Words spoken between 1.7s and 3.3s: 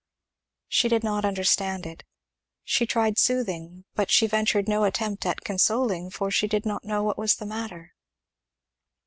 it. She tried